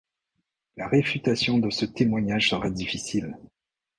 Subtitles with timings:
[0.77, 3.37] La réfutation de ce témoignage sera difficile.